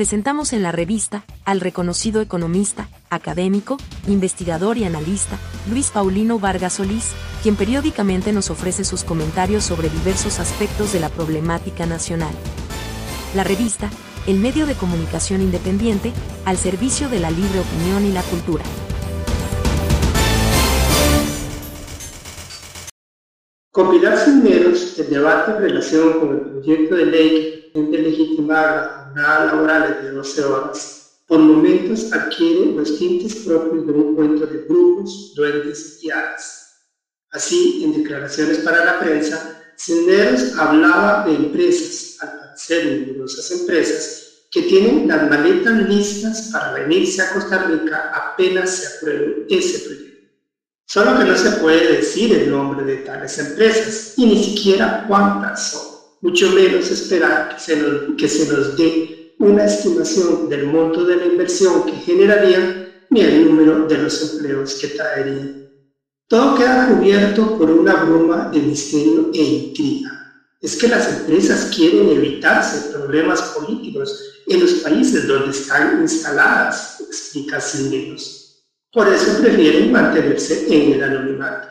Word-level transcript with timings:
presentamos 0.00 0.54
en 0.54 0.62
la 0.62 0.72
revista 0.72 1.26
al 1.44 1.60
reconocido 1.60 2.22
economista, 2.22 2.88
académico, 3.10 3.76
investigador 4.08 4.78
y 4.78 4.84
analista, 4.84 5.36
Luis 5.70 5.90
Paulino 5.90 6.38
Vargas 6.38 6.72
Solís, 6.72 7.10
quien 7.42 7.54
periódicamente 7.54 8.32
nos 8.32 8.48
ofrece 8.48 8.84
sus 8.84 9.04
comentarios 9.04 9.62
sobre 9.62 9.90
diversos 9.90 10.40
aspectos 10.40 10.94
de 10.94 11.00
la 11.00 11.10
problemática 11.10 11.84
nacional. 11.84 12.32
La 13.34 13.44
revista, 13.44 13.90
el 14.26 14.38
medio 14.38 14.64
de 14.64 14.72
comunicación 14.72 15.42
independiente, 15.42 16.14
al 16.46 16.56
servicio 16.56 17.10
de 17.10 17.20
la 17.20 17.30
libre 17.30 17.60
opinión 17.60 18.06
y 18.06 18.10
la 18.10 18.22
cultura. 18.22 18.64
Con 23.80 23.92
Pilar 23.92 24.18
Cisneros, 24.18 24.98
el 24.98 25.08
debate 25.08 25.52
en 25.52 25.58
relación 25.58 26.20
con 26.20 26.34
el 26.34 26.40
proyecto 26.50 26.96
de 26.96 27.06
ley 27.06 27.30
que 27.30 27.80
pretende 27.80 28.10
legitimar 28.10 28.76
las 28.76 28.88
jornadas 28.94 29.52
laborales 29.54 30.02
de 30.02 30.10
12 30.10 30.44
horas, 30.44 31.14
por 31.26 31.38
momentos 31.38 32.12
adquiere 32.12 32.72
los 32.72 32.98
tintes 32.98 33.36
propios 33.36 33.86
de 33.86 33.92
un 33.94 34.14
cuento 34.14 34.46
de 34.46 34.58
brujos, 34.66 35.32
duendes 35.34 35.96
y 35.98 36.10
hadas. 36.10 36.76
Así, 37.30 37.82
en 37.82 37.94
declaraciones 38.02 38.58
para 38.58 38.84
la 38.84 38.98
prensa, 38.98 39.58
Cisneros 39.78 40.52
hablaba 40.58 41.24
de 41.24 41.36
empresas, 41.36 42.18
al 42.20 42.36
parecer 42.36 43.00
numerosas 43.00 43.50
empresas, 43.50 44.44
que 44.50 44.60
tienen 44.60 45.08
las 45.08 45.26
maletas 45.26 45.88
listas 45.88 46.50
para 46.52 46.74
venirse 46.74 47.22
a 47.22 47.32
Costa 47.32 47.64
Rica 47.64 48.10
apenas 48.12 48.76
se 48.76 48.86
apruebe 48.98 49.46
ese 49.48 49.78
proyecto. 49.78 50.09
Solo 50.92 51.16
que 51.16 51.24
no 51.24 51.36
se 51.36 51.52
puede 51.52 51.98
decir 51.98 52.32
el 52.32 52.50
nombre 52.50 52.82
de 52.82 52.96
tales 52.96 53.38
empresas 53.38 54.12
y 54.16 54.26
ni 54.26 54.42
siquiera 54.42 55.04
cuántas 55.06 55.70
son, 55.70 55.82
mucho 56.20 56.50
menos 56.50 56.90
esperar 56.90 57.48
que 57.48 57.60
se 57.60 57.76
nos, 57.76 58.16
que 58.18 58.28
se 58.28 58.52
nos 58.52 58.76
dé 58.76 59.08
una 59.38 59.66
estimación 59.66 60.48
del 60.48 60.66
monto 60.66 61.04
de 61.04 61.14
la 61.14 61.26
inversión 61.26 61.86
que 61.86 61.94
generarían 61.94 62.74
ni 63.08 63.20
el 63.20 63.44
número 63.48 63.86
de 63.86 63.98
los 63.98 64.20
empleos 64.20 64.76
que 64.80 64.88
traerían. 64.88 65.56
Todo 66.26 66.56
queda 66.56 66.88
cubierto 66.88 67.56
por 67.56 67.70
una 67.70 67.94
bruma 67.94 68.50
de 68.50 68.58
misterio 68.58 69.30
e 69.32 69.44
intriga. 69.44 70.10
Es 70.60 70.76
que 70.76 70.88
las 70.88 71.06
empresas 71.06 71.66
quieren 71.66 72.08
evitarse 72.08 72.90
problemas 72.90 73.42
políticos 73.52 74.12
en 74.44 74.58
los 74.58 74.74
países 74.74 75.24
donde 75.24 75.50
están 75.50 76.00
instaladas, 76.02 76.96
explica 76.98 77.60
Silveros. 77.60 78.39
Por 78.92 79.06
eso 79.06 79.40
prefieren 79.40 79.92
mantenerse 79.92 80.66
en 80.68 80.94
el 80.94 81.02
anonimato. 81.04 81.68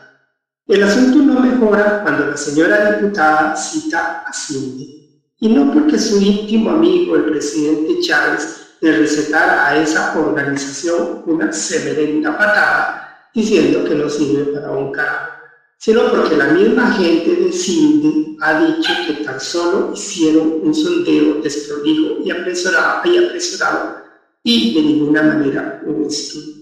El 0.66 0.82
asunto 0.84 1.18
no 1.18 1.40
mejora 1.40 2.02
cuando 2.02 2.26
la 2.26 2.36
señora 2.36 2.92
diputada 2.92 3.54
cita 3.54 4.24
a 4.26 4.32
Cindy, 4.32 5.20
y 5.38 5.48
no 5.48 5.70
porque 5.70 5.98
su 5.98 6.18
íntimo 6.18 6.70
amigo, 6.70 7.16
el 7.16 7.24
presidente 7.24 8.00
Chávez, 8.00 8.76
le 8.80 8.96
recetara 8.96 9.68
a 9.68 9.76
esa 9.82 10.18
organización 10.18 11.22
una 11.26 11.52
severenda 11.52 12.38
patada 12.38 13.28
diciendo 13.34 13.84
que 13.84 13.94
no 13.94 14.08
sirve 14.08 14.52
para 14.54 14.70
un 14.70 14.90
carajo, 14.90 15.32
sino 15.76 16.10
porque 16.10 16.36
la 16.36 16.46
misma 16.46 16.90
gente 16.92 17.36
de 17.36 17.52
Cindy 17.52 18.38
ha 18.40 18.64
dicho 18.64 18.92
que 19.06 19.24
tan 19.24 19.38
solo 19.38 19.92
hicieron 19.92 20.60
un 20.62 20.74
sondeo 20.74 21.42
desprolijo 21.42 22.22
y 22.24 22.30
apresurado, 22.30 23.02
y 23.04 23.18
apresurado 23.18 23.96
y 24.42 24.74
de 24.74 24.82
ninguna 24.82 25.22
manera 25.22 25.82
un 25.84 26.06
estudio. 26.06 26.59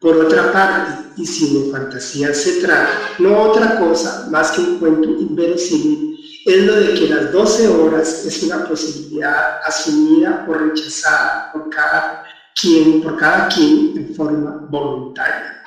Por 0.00 0.16
otra 0.18 0.52
parte, 0.52 1.10
y 1.16 1.26
si 1.26 1.58
de 1.58 1.70
fantasía 1.72 2.34
se 2.34 2.60
trata, 2.60 2.90
no 3.18 3.44
otra 3.44 3.78
cosa 3.78 4.26
más 4.30 4.50
que 4.52 4.60
un 4.60 4.78
cuento 4.78 5.08
inverosímil, 5.08 6.18
es 6.44 6.64
lo 6.64 6.76
de 6.76 6.94
que 6.94 7.08
las 7.08 7.32
12 7.32 7.68
horas 7.68 8.24
es 8.24 8.42
una 8.42 8.64
posibilidad 8.68 9.58
asumida 9.64 10.44
o 10.46 10.52
rechazada 10.52 11.50
por 11.50 11.70
cada 11.70 12.22
quien, 12.54 13.02
por 13.02 13.16
cada 13.16 13.48
quien 13.48 13.96
en 13.96 14.14
forma 14.14 14.66
voluntaria. 14.68 15.62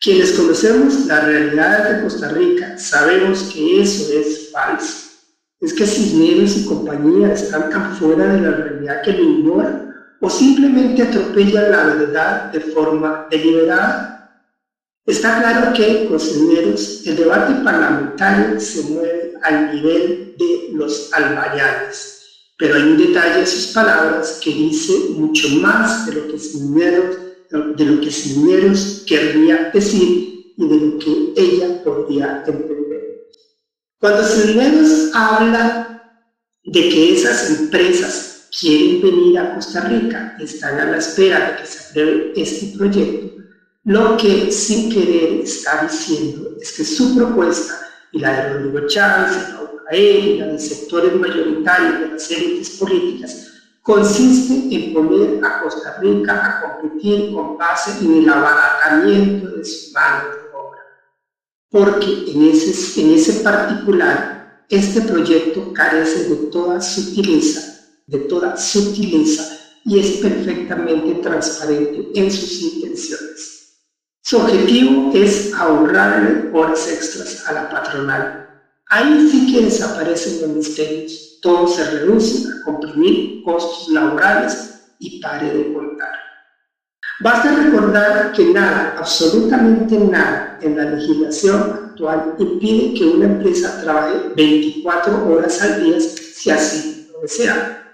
Quienes 0.00 0.32
conocemos 0.32 1.06
la 1.06 1.20
realidad 1.20 1.88
de 1.88 2.02
Costa 2.02 2.28
Rica 2.28 2.76
sabemos 2.76 3.44
que 3.44 3.80
eso 3.80 4.12
es 4.12 4.50
falso. 4.50 5.06
Es 5.60 5.72
que 5.72 5.86
Cisneros 5.86 6.56
y 6.56 6.66
compañía 6.66 7.32
están 7.32 7.70
tan 7.70 7.96
fuera 7.96 8.26
de 8.26 8.40
la 8.40 8.50
realidad 8.50 9.02
que 9.02 9.12
lo 9.12 9.22
ignoran 9.22 9.85
o 10.20 10.30
simplemente 10.30 11.02
atropellan 11.02 11.70
la 11.70 11.84
verdad 11.84 12.52
de 12.52 12.60
forma 12.60 13.26
deliberada. 13.30 14.12
Está 15.04 15.38
claro 15.38 15.72
que, 15.72 16.08
Cisneros, 16.18 17.06
el 17.06 17.16
debate 17.16 17.54
parlamentario 17.62 18.58
se 18.58 18.82
mueve 18.82 19.32
al 19.42 19.72
nivel 19.72 20.32
de 20.36 20.68
los 20.72 21.12
albayales, 21.12 22.52
pero 22.58 22.74
hay 22.74 22.82
un 22.82 22.96
detalle 22.96 23.40
en 23.40 23.46
sus 23.46 23.72
palabras 23.72 24.38
que 24.42 24.50
dice 24.50 24.92
mucho 25.10 25.48
más 25.60 26.06
de 26.06 26.12
lo 26.12 26.26
que 26.26 26.38
Cisneros, 26.38 27.16
de 27.50 27.84
lo 27.84 28.00
que 28.00 28.10
querría 29.06 29.70
decir 29.72 30.52
y 30.56 30.68
de 30.68 30.76
lo 30.76 30.98
que 30.98 31.32
ella 31.36 31.82
podría 31.84 32.42
entender. 32.44 32.76
Cuando 34.00 34.24
Cisneros 34.24 35.10
habla 35.12 35.86
de 36.64 36.88
que 36.88 37.14
esas 37.14 37.48
empresas 37.48 38.35
quieren 38.58 39.02
venir 39.02 39.38
a 39.38 39.54
Costa 39.54 39.82
Rica, 39.82 40.36
están 40.40 40.80
a 40.80 40.86
la 40.86 40.96
espera 40.96 41.50
de 41.50 41.56
que 41.56 41.66
se 41.66 41.88
apruebe 41.88 42.32
este 42.36 42.76
proyecto, 42.76 43.42
lo 43.84 44.16
que 44.16 44.50
sin 44.50 44.90
querer 44.90 45.40
está 45.42 45.82
diciendo 45.82 46.56
es 46.60 46.72
que 46.72 46.84
su 46.84 47.16
propuesta 47.16 47.78
y 48.12 48.18
la 48.18 48.32
de 48.32 48.54
Rodrigo 48.54 48.86
Chávez, 48.88 49.36
la 49.50 49.60
UAE 49.62 50.20
y 50.20 50.38
la 50.38 50.46
de 50.46 50.58
sectores 50.58 51.14
mayoritarios 51.14 52.00
de 52.00 52.08
las 52.08 52.30
élites 52.30 52.70
políticas 52.70 53.52
consiste 53.82 54.74
en 54.74 54.92
poner 54.92 55.44
a 55.44 55.60
Costa 55.60 55.98
Rica 56.00 56.44
a 56.44 56.80
competir 56.80 57.32
con 57.32 57.56
base 57.56 58.04
en 58.04 58.14
el 58.14 58.28
abaratamiento 58.28 59.50
de 59.50 59.64
su 59.64 59.92
mano 59.92 60.30
de 60.30 60.56
obra. 60.56 60.80
Porque 61.70 62.32
en 62.32 62.50
ese, 62.50 63.00
en 63.00 63.14
ese 63.14 63.44
particular, 63.44 64.64
este 64.68 65.02
proyecto 65.02 65.72
carece 65.72 66.28
de 66.28 66.36
toda 66.50 66.80
sutileza 66.80 67.75
de 68.06 68.18
toda 68.20 68.56
sutileza 68.56 69.56
y 69.84 69.98
es 69.98 70.18
perfectamente 70.18 71.14
transparente 71.22 72.10
en 72.14 72.30
sus 72.30 72.62
intenciones. 72.62 73.56
Su 74.22 74.38
objetivo 74.38 75.12
es 75.14 75.52
ahorrarle 75.54 76.50
horas 76.52 76.88
extras 76.88 77.46
a 77.46 77.52
la 77.52 77.70
patronal. 77.70 78.48
Ahí 78.88 79.28
sí 79.30 79.52
que 79.52 79.64
desaparecen 79.64 80.42
los 80.42 80.56
misterios. 80.56 81.38
Todo 81.42 81.68
se 81.68 81.84
reduce 81.84 82.48
a 82.48 82.64
comprimir 82.64 83.42
costos 83.44 83.88
laborales 83.88 84.94
y 84.98 85.20
pare 85.20 85.52
de 85.52 85.72
contar. 85.72 86.12
Basta 87.20 87.54
recordar 87.54 88.32
que 88.32 88.46
nada, 88.46 88.96
absolutamente 88.98 89.96
nada 89.96 90.58
en 90.60 90.76
la 90.76 90.90
legislación 90.90 91.90
actual 91.90 92.34
impide 92.38 92.94
que 92.94 93.04
una 93.04 93.26
empresa 93.26 93.80
trabaje 93.80 94.32
24 94.34 95.28
horas 95.28 95.62
al 95.62 95.84
día 95.84 96.00
si 96.00 96.50
así 96.50 97.08
lo 97.12 97.20
desea. 97.20 97.85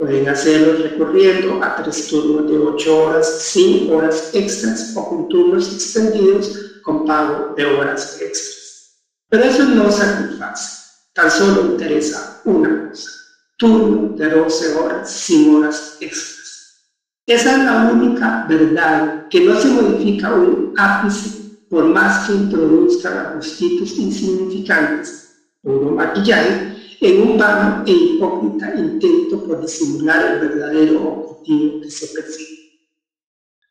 Pueden 0.00 0.30
hacerlo 0.30 0.82
recorriendo 0.82 1.62
a 1.62 1.76
tres 1.76 2.08
turnos 2.08 2.50
de 2.50 2.56
8 2.56 3.04
horas 3.04 3.38
sin 3.38 3.92
horas 3.92 4.30
extras 4.32 4.94
o 4.96 5.06
con 5.06 5.28
turnos 5.28 5.70
extendidos 5.74 6.80
con 6.82 7.04
pago 7.04 7.54
de 7.54 7.66
horas 7.66 8.18
extras. 8.18 8.96
Pero 9.28 9.44
eso 9.44 9.62
no 9.64 9.92
satisface. 9.92 10.80
Tan 11.12 11.30
solo 11.30 11.72
interesa 11.72 12.40
una 12.46 12.88
cosa. 12.88 13.10
Turno 13.58 14.16
de 14.16 14.30
12 14.30 14.74
horas 14.76 15.10
sin 15.10 15.56
horas 15.56 15.98
extras. 16.00 16.86
Esa 17.26 17.58
es 17.58 17.64
la 17.66 17.90
única 17.92 18.46
verdad 18.48 19.28
que 19.28 19.40
no 19.42 19.60
se 19.60 19.68
modifica 19.68 20.32
un 20.32 20.72
ápice 20.78 21.58
por 21.68 21.84
más 21.84 22.26
que 22.26 22.32
introduzcan 22.36 23.18
ajustitos 23.18 23.98
insignificantes, 23.98 25.36
puro 25.60 25.90
maquillaje 25.90 26.69
en 27.00 27.22
un 27.22 27.38
vano 27.38 27.82
e 27.86 27.92
hipócrita 27.92 28.74
intento 28.76 29.42
por 29.44 29.62
disimular 29.62 30.32
el 30.32 30.48
verdadero 30.48 31.08
objetivo 31.08 31.80
que 31.80 31.90
se 31.90 32.08
persigue. 32.08 32.60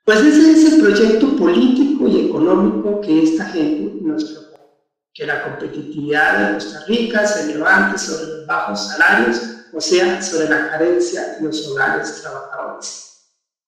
Pues 0.03 0.21
ese 0.21 0.51
es 0.51 0.73
el 0.73 0.81
proyecto 0.81 1.35
político 1.35 2.07
y 2.07 2.25
económico 2.25 2.99
que 3.01 3.23
esta 3.23 3.45
gente 3.45 4.01
nos 4.01 4.23
propone, 4.23 4.65
que 5.13 5.27
la 5.27 5.43
competitividad 5.43 6.47
de 6.47 6.53
Costa 6.55 6.83
Rica 6.87 7.27
se 7.27 7.53
levante 7.53 7.99
sobre 7.99 8.25
los 8.25 8.47
bajos 8.47 8.87
salarios, 8.87 9.41
o 9.71 9.79
sea, 9.79 10.19
sobre 10.19 10.49
la 10.49 10.71
carencia 10.71 11.35
de 11.35 11.45
los 11.45 11.67
hogares 11.67 12.21
trabajadores. 12.21 13.09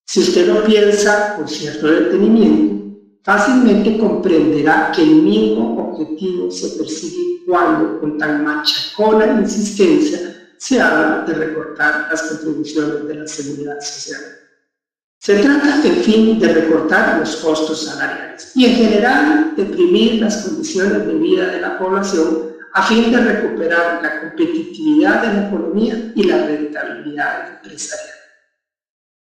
Si 0.07 0.21
usted 0.21 0.47
lo 0.47 0.63
piensa 0.63 1.35
con 1.35 1.47
cierto 1.47 1.87
detenimiento, 1.87 2.80
fácilmente 3.23 3.97
comprenderá 3.97 4.91
que 4.93 5.03
el 5.03 5.21
mismo 5.21 5.91
objetivo 5.91 6.49
se 6.49 6.77
persigue 6.77 7.43
cuando, 7.45 7.99
con 7.99 8.17
tan 8.17 8.43
machacona 8.43 9.39
insistencia, 9.41 10.53
se 10.57 10.79
habla 10.79 11.23
de 11.25 11.33
recortar 11.33 12.07
las 12.09 12.21
contribuciones 12.23 13.07
de 13.07 13.15
la 13.15 13.27
seguridad 13.27 13.79
social. 13.79 14.21
Se 15.17 15.37
trata, 15.37 15.81
en 15.83 15.95
fin, 15.97 16.39
de 16.39 16.53
recortar 16.53 17.19
los 17.19 17.35
costos 17.37 17.85
salariales 17.85 18.51
y, 18.55 18.65
en 18.65 18.75
general, 18.75 19.53
deprimir 19.55 20.21
las 20.21 20.37
condiciones 20.37 21.05
de 21.05 21.13
vida 21.13 21.47
de 21.47 21.61
la 21.61 21.77
población 21.77 22.51
a 22.73 22.83
fin 22.83 23.11
de 23.11 23.21
recuperar 23.21 24.01
la 24.01 24.21
competitividad 24.21 25.21
de 25.21 25.27
la 25.33 25.47
economía 25.47 26.11
y 26.15 26.23
la 26.23 26.45
rentabilidad 26.45 27.49
empresarial. 27.55 28.20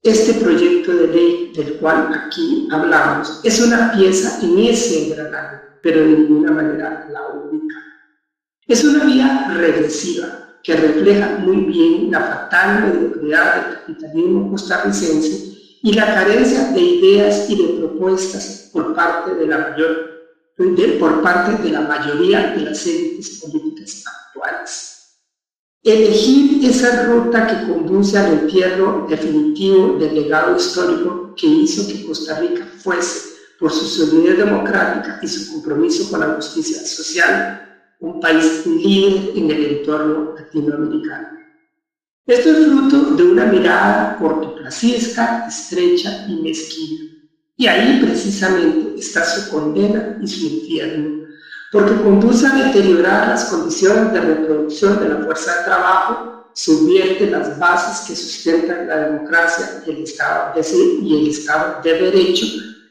Este 0.06 0.34
proyecto 0.34 0.94
de 0.94 1.08
ley 1.08 1.52
del 1.52 1.78
cual 1.78 2.08
aquí 2.14 2.68
hablamos 2.70 3.40
es 3.42 3.60
una 3.60 3.90
pieza 3.90 4.38
en 4.40 4.56
ese 4.60 5.12
pero 5.82 6.00
de 6.02 6.06
ninguna 6.06 6.52
manera 6.52 7.08
la 7.10 7.26
única. 7.26 7.74
Es 8.68 8.84
una 8.84 9.02
vía 9.02 9.52
regresiva 9.52 10.60
que 10.62 10.76
refleja 10.76 11.38
muy 11.38 11.56
bien 11.56 12.12
la 12.12 12.20
fatal 12.20 12.84
mediocridad 12.84 13.56
del 13.56 13.74
capitalismo 13.78 14.52
costarricense 14.52 15.78
y 15.82 15.92
la 15.92 16.06
carencia 16.06 16.70
de 16.70 16.80
ideas 16.80 17.50
y 17.50 17.60
de 17.60 17.78
propuestas 17.80 18.70
por 18.72 18.94
parte 18.94 19.34
de 19.34 19.46
la 19.48 19.58
mayor 19.58 20.06
por 21.00 21.20
parte 21.20 21.64
de 21.64 21.70
la 21.70 21.80
mayoría 21.80 22.52
de 22.52 22.60
las 22.60 22.86
élites 22.86 23.40
políticas 23.40 24.04
actuales. 24.06 24.95
Elegir 25.86 26.68
esa 26.68 27.04
ruta 27.04 27.46
que 27.46 27.72
conduce 27.72 28.18
al 28.18 28.40
entierro 28.40 29.06
definitivo 29.08 29.96
del 29.96 30.16
legado 30.16 30.56
histórico 30.56 31.32
que 31.36 31.46
hizo 31.46 31.86
que 31.86 32.04
Costa 32.04 32.40
Rica 32.40 32.66
fuese, 32.78 33.36
por 33.60 33.70
su 33.70 33.86
solidez 33.86 34.36
democrática 34.36 35.20
y 35.22 35.28
su 35.28 35.52
compromiso 35.52 36.10
con 36.10 36.18
la 36.18 36.34
justicia 36.34 36.84
social, 36.84 37.86
un 38.00 38.18
país 38.18 38.66
líder 38.66 39.30
en 39.36 39.48
el 39.48 39.64
entorno 39.76 40.34
latinoamericano. 40.36 41.28
Esto 42.26 42.50
es 42.50 42.66
fruto 42.66 43.14
de 43.14 43.22
una 43.22 43.44
mirada 43.44 44.16
cortoplacista, 44.18 45.46
estrecha 45.46 46.26
y 46.28 46.42
mezquina. 46.42 47.12
Y 47.56 47.68
ahí 47.68 48.00
precisamente 48.04 48.98
está 48.98 49.24
su 49.24 49.52
condena 49.52 50.18
y 50.20 50.26
su 50.26 50.46
infierno, 50.46 51.28
porque 51.72 52.00
conduce 52.02 52.46
a 52.46 52.54
deteriorar 52.54 53.28
las 53.28 53.46
condiciones 53.46 54.12
de 54.12 54.20
reproducción 54.20 55.00
de 55.00 55.08
la 55.08 55.24
fuerza 55.24 55.56
de 55.56 55.64
trabajo, 55.64 56.50
subvierte 56.54 57.30
las 57.30 57.58
bases 57.58 58.06
que 58.06 58.16
sustentan 58.16 58.86
la 58.88 58.96
democracia 59.08 59.82
y 59.86 59.90
el 59.90 60.02
Estado 60.04 60.54
de, 60.54 60.76
y 61.02 61.20
el 61.20 61.28
Estado 61.28 61.82
de 61.82 61.92
Derecho, 61.92 62.46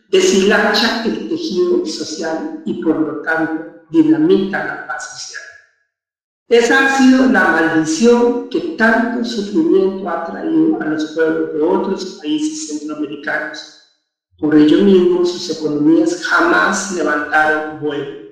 deshilacha 0.09 1.03
el 1.05 1.29
tejido 1.29 1.85
social 1.85 2.61
y 2.65 2.83
por 2.83 2.99
lo 2.99 3.21
tanto 3.21 3.81
dinamita 3.89 4.63
la 4.65 4.87
paz 4.87 5.19
social. 5.19 5.41
Esa 6.47 6.85
ha 6.85 6.97
sido 6.97 7.25
la 7.25 7.43
maldición 7.43 8.49
que 8.49 8.75
tanto 8.77 9.25
sufrimiento 9.25 10.07
ha 10.07 10.25
traído 10.25 10.79
a 10.79 10.85
los 10.85 11.05
pueblos 11.05 11.53
de 11.53 11.61
otros 11.61 12.19
países 12.21 12.67
centroamericanos. 12.67 13.81
Por 14.37 14.53
ello 14.53 14.83
mismo, 14.83 15.25
sus 15.25 15.57
economías 15.57 16.23
jamás 16.23 16.91
levantaron 16.91 17.79
vuelo. 17.79 18.24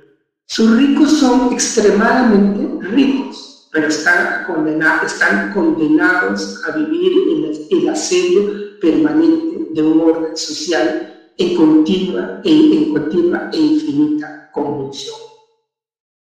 Sus 0.54 0.78
ricos 0.78 1.18
son 1.18 1.52
extremadamente 1.52 2.88
ricos, 2.90 3.68
pero 3.72 3.88
están, 3.88 4.46
condenados, 4.46 6.62
a 6.68 6.78
vivir 6.78 7.12
en 7.28 7.80
el 7.80 7.90
asedio 7.90 8.80
permanente 8.80 9.70
de 9.72 9.82
un 9.82 10.02
orden 10.02 10.38
social 10.38 11.32
en 11.40 11.56
continua 11.56 12.40
en 12.44 12.94
continua 12.94 13.50
e 13.52 13.58
infinita 13.58 14.52
convulsión. 14.52 15.16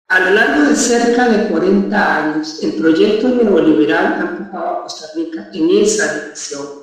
A 0.10 0.20
lo 0.20 0.36
largo 0.36 0.70
de 0.70 0.76
cerca 0.76 1.28
de 1.28 1.50
40 1.50 2.24
años, 2.24 2.62
el 2.62 2.74
proyecto 2.74 3.28
neoliberal 3.28 4.06
ha 4.06 4.38
empujado 4.38 4.68
a 4.68 4.84
Costa 4.84 5.08
Rica 5.16 5.50
en 5.52 5.68
esa 5.68 6.14
dirección, 6.14 6.81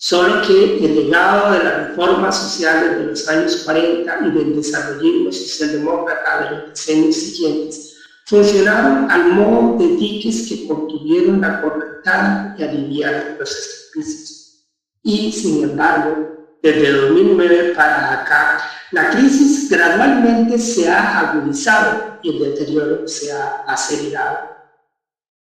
solo 0.00 0.40
que 0.46 0.82
el 0.82 0.94
legado 0.96 1.52
de 1.52 1.62
las 1.62 1.88
reformas 1.88 2.34
sociales 2.34 2.96
de 2.96 3.04
los 3.04 3.28
años 3.28 3.56
40 3.66 4.18
y 4.24 4.30
del 4.30 4.56
desarrollismo 4.56 5.30
socialdemócrata 5.30 6.40
de 6.40 6.50
los 6.56 6.70
decenios 6.70 7.16
siguientes 7.16 7.96
funcionaron 8.24 9.10
al 9.10 9.34
modo 9.34 9.76
de 9.76 9.96
diques 9.96 10.48
que 10.48 10.66
contuvieron 10.66 11.42
la 11.42 11.60
correntada 11.60 12.56
y 12.56 12.62
aliviaron 12.62 13.38
los 13.38 13.50
estrepicios. 13.50 14.64
Y, 15.02 15.32
sin 15.32 15.64
embargo, 15.64 16.56
desde 16.62 16.92
2009 16.92 17.74
para 17.76 18.22
acá, 18.22 18.58
la 18.92 19.10
crisis 19.10 19.68
gradualmente 19.68 20.58
se 20.58 20.88
ha 20.88 21.18
agudizado 21.18 22.18
y 22.22 22.30
el 22.30 22.38
deterioro 22.38 23.06
se 23.06 23.32
ha 23.32 23.64
acelerado. 23.66 24.48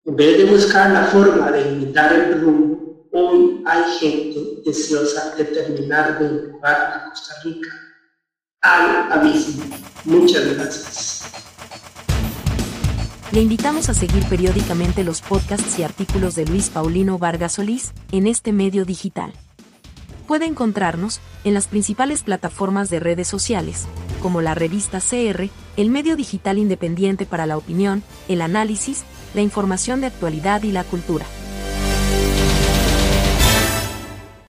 En 0.04 0.18
vez 0.18 0.38
de 0.38 0.46
buscar 0.52 0.92
la 0.92 1.04
forma 1.06 1.50
de 1.50 1.62
imitar 1.62 2.12
el 2.12 2.42
rumbo, 2.42 2.79
hoy 3.12 3.64
hay 3.66 3.84
gente 4.00 4.40
deseosa 4.66 5.36
de 5.36 5.46
terminar 5.46 6.20
de 6.20 6.26
empujar 6.26 6.76
a 6.76 7.10
Costa 7.10 7.34
Rica 7.44 7.70
al 8.62 9.12
abismo. 9.12 9.64
Muchas 10.06 10.46
gracias. 10.56 11.24
Le 13.32 13.42
invitamos 13.42 13.90
a 13.90 13.94
seguir 13.94 14.24
periódicamente 14.28 15.04
los 15.04 15.22
podcasts 15.22 15.78
y 15.78 15.84
artículos 15.84 16.34
de 16.34 16.46
Luis 16.46 16.70
Paulino 16.70 17.20
Vargas 17.20 17.54
Solís 17.54 17.94
en 18.12 18.26
este 18.26 18.52
medio 18.52 18.86
digital. 18.86 19.34
Puede 20.28 20.46
encontrarnos 20.46 21.22
en 21.44 21.54
las 21.54 21.68
principales 21.68 22.24
plataformas 22.24 22.90
de 22.90 23.00
redes 23.00 23.28
sociales, 23.28 23.86
como 24.22 24.42
la 24.42 24.56
revista 24.56 25.00
CR, 25.00 25.50
el 25.78 25.90
medio 25.90 26.16
digital 26.16 26.58
independiente 26.58 27.26
para 27.26 27.46
la 27.46 27.58
opinión, 27.58 28.04
el 28.28 28.42
análisis, 28.42 29.04
la 29.36 29.42
información 29.42 30.02
de 30.02 30.08
actualidad 30.08 30.64
y 30.64 30.72
la 30.72 30.84
cultura. 30.84 31.26